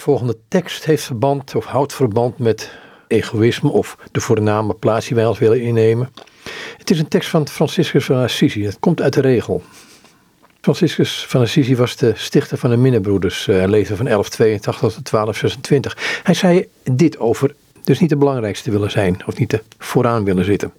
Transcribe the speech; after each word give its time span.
volgende 0.00 0.36
tekst 0.48 0.84
heeft 0.84 1.02
verband 1.02 1.54
of 1.54 1.64
houdt 1.64 1.94
verband 1.94 2.38
met 2.38 2.70
egoïsme 3.06 3.70
of 3.70 3.96
de 4.12 4.20
voorname 4.20 4.74
plaats 4.74 5.06
die 5.06 5.16
wij 5.16 5.26
ons 5.26 5.38
willen 5.38 5.60
innemen. 5.60 6.12
Het 6.78 6.90
is 6.90 6.98
een 6.98 7.08
tekst 7.08 7.30
van 7.30 7.48
Franciscus 7.48 8.04
van 8.04 8.16
Assisi. 8.16 8.64
Het 8.64 8.78
komt 8.80 9.00
uit 9.00 9.12
de 9.12 9.20
regel. 9.20 9.62
Franciscus 10.60 11.26
van 11.26 11.40
Assisi 11.40 11.76
was 11.76 11.96
de 11.96 12.12
stichter 12.16 12.58
van 12.58 12.70
de 12.70 12.76
Minnebroeders. 12.76 13.46
Hij 13.46 13.68
leefde 13.68 13.96
van 13.96 14.04
1182 14.04 14.92
tot 14.94 15.10
1226. 15.10 16.20
Hij 16.22 16.34
zei 16.34 16.68
dit 16.92 17.18
over, 17.18 17.54
dus 17.84 18.00
niet 18.00 18.10
de 18.10 18.16
belangrijkste 18.16 18.70
willen 18.70 18.90
zijn 18.90 19.22
of 19.26 19.38
niet 19.38 19.48
te 19.48 19.62
vooraan 19.78 20.24
willen 20.24 20.44
zitten. 20.44 20.72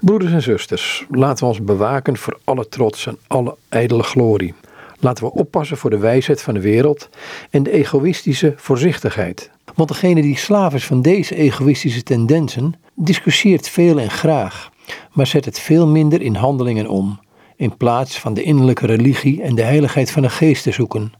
Broeders 0.00 0.32
en 0.32 0.42
zusters, 0.42 1.06
laten 1.10 1.44
we 1.44 1.50
ons 1.50 1.62
bewaken 1.62 2.16
voor 2.16 2.38
alle 2.44 2.68
trots 2.68 3.06
en 3.06 3.18
alle 3.26 3.56
ijdele 3.68 4.02
glorie. 4.02 4.54
Laten 5.00 5.24
we 5.24 5.32
oppassen 5.32 5.76
voor 5.76 5.90
de 5.90 5.98
wijsheid 5.98 6.42
van 6.42 6.54
de 6.54 6.60
wereld 6.60 7.08
en 7.50 7.62
de 7.62 7.70
egoïstische 7.70 8.52
voorzichtigheid. 8.56 9.50
Want 9.74 9.88
degene 9.88 10.22
die 10.22 10.38
slaaf 10.38 10.74
is 10.74 10.86
van 10.86 11.02
deze 11.02 11.34
egoïstische 11.34 12.02
tendensen, 12.02 12.74
discussieert 12.94 13.68
veel 13.68 13.98
en 13.98 14.10
graag, 14.10 14.70
maar 15.12 15.26
zet 15.26 15.44
het 15.44 15.58
veel 15.58 15.86
minder 15.86 16.22
in 16.22 16.34
handelingen 16.34 16.88
om, 16.88 17.20
in 17.56 17.76
plaats 17.76 18.18
van 18.18 18.34
de 18.34 18.42
innerlijke 18.42 18.86
religie 18.86 19.42
en 19.42 19.54
de 19.54 19.62
heiligheid 19.62 20.10
van 20.10 20.22
de 20.22 20.30
geest 20.30 20.62
te 20.62 20.72
zoeken. 20.72 21.12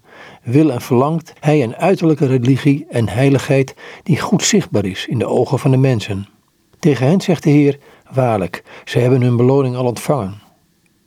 Wil 0.43 0.73
en 0.73 0.81
verlangt 0.81 1.33
hij 1.41 1.63
een 1.63 1.77
uiterlijke 1.77 2.27
religie 2.27 2.87
en 2.89 3.09
heiligheid 3.09 3.75
die 4.03 4.21
goed 4.21 4.43
zichtbaar 4.43 4.85
is 4.85 5.07
in 5.07 5.19
de 5.19 5.27
ogen 5.27 5.59
van 5.59 5.71
de 5.71 5.77
mensen. 5.77 6.27
Tegen 6.79 7.07
hen 7.07 7.21
zegt 7.21 7.43
de 7.43 7.51
Heer: 7.51 7.79
Waarlijk, 8.11 8.63
zij 8.85 9.03
hebben 9.03 9.23
hun 9.23 9.37
beloning 9.37 9.77
al 9.77 9.85
ontvangen. 9.85 10.50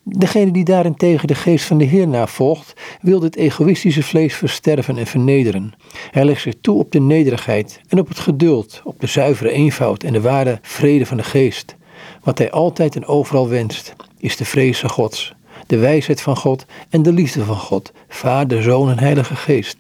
Degene 0.06 0.52
die 0.52 0.64
daarentegen 0.64 1.28
de 1.28 1.36
geest 1.36 1.66
van 1.66 1.78
de 1.78 1.86
Heer 1.86 2.08
navolgt, 2.08 2.74
wil 3.02 3.20
dit 3.20 3.36
egoïstische 3.36 4.04
vlees 4.04 4.36
versterven 4.36 4.98
en 4.98 5.08
vernederen. 5.08 5.74
Hij 6.12 6.26
legt 6.26 6.42
zich 6.42 6.54
toe 6.62 6.80
op 6.80 6.92
de 6.92 7.00
nederigheid 7.00 7.82
en 7.88 8.00
op 8.00 8.08
het 8.08 8.20
geduld, 8.20 8.82
op 8.84 9.00
de 9.00 9.08
zuivere 9.08 9.52
eenvoud 9.52 10.04
en 10.04 10.14
de 10.14 10.22
ware 10.22 10.60
vrede 10.62 11.06
van 11.06 11.18
de 11.18 11.24
geest. 11.24 11.76
Wat 12.24 12.38
hij 12.38 12.52
altijd 12.52 12.96
en 12.96 13.06
overal 13.06 13.50
wenst, 13.50 13.96
is 14.18 14.38
de 14.38 14.46
vrezen 14.46 14.90
Gods, 14.90 15.34
de 15.68 15.78
wijsheid 15.78 16.22
van 16.22 16.38
God 16.38 16.66
en 16.90 17.04
de 17.04 17.14
liefde 17.14 17.44
van 17.44 17.58
God, 17.58 17.92
Vader, 18.08 18.64
Zoon 18.64 18.90
en 18.90 19.00
Heilige 19.00 19.36
Geest. 19.36 19.78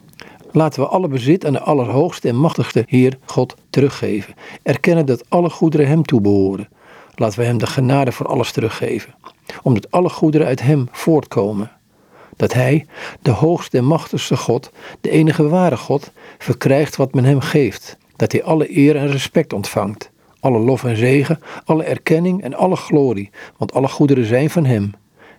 Laten 0.51 0.81
we 0.81 0.87
alle 0.87 1.07
bezit 1.07 1.45
aan 1.45 1.53
de 1.53 1.61
Allerhoogste 1.61 2.27
en 2.27 2.39
Machtigste 2.39 2.83
Heer 2.87 3.17
God 3.25 3.55
teruggeven. 3.69 4.33
Erkennen 4.63 5.05
dat 5.05 5.29
alle 5.29 5.49
goederen 5.49 5.87
Hem 5.87 6.03
toebehoren. 6.03 6.67
Laten 7.15 7.39
we 7.39 7.45
Hem 7.45 7.57
de 7.57 7.67
genade 7.67 8.11
voor 8.11 8.27
alles 8.27 8.51
teruggeven 8.51 9.13
omdat 9.63 9.91
alle 9.91 10.09
goederen 10.09 10.47
uit 10.47 10.61
Hem 10.61 10.87
voortkomen. 10.91 11.71
Dat 12.35 12.53
Hij, 12.53 12.85
de 13.21 13.31
hoogste 13.31 13.77
en 13.77 13.85
machtigste 13.85 14.37
God, 14.37 14.71
de 15.01 15.09
enige 15.09 15.47
ware 15.47 15.77
God, 15.77 16.11
verkrijgt 16.37 16.95
wat 16.95 17.13
men 17.13 17.23
Hem 17.23 17.39
geeft. 17.39 17.97
Dat 18.15 18.31
Hij 18.31 18.43
alle 18.43 18.77
eer 18.77 18.95
en 18.95 19.11
respect 19.11 19.53
ontvangt, 19.53 20.11
alle 20.39 20.59
lof 20.59 20.83
en 20.83 20.97
zegen, 20.97 21.39
alle 21.65 21.83
erkenning 21.83 22.43
en 22.43 22.53
alle 22.53 22.75
glorie, 22.75 23.29
want 23.57 23.73
alle 23.73 23.87
goederen 23.87 24.25
zijn 24.25 24.49
van 24.49 24.65
Hem. 24.65 24.91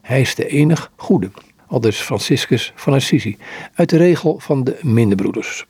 Hij 0.02 0.20
is 0.20 0.34
de 0.34 0.47
enig 0.47 0.92
goede. 0.97 1.30
Al 1.67 1.80
dus 1.80 2.00
Franciscus 2.00 2.72
van 2.75 2.92
Assisi, 2.92 3.36
uit 3.75 3.91
de 3.91 3.97
regel 3.97 4.39
van 4.39 4.64
de 4.64 4.78
minderbroeders. 4.83 5.62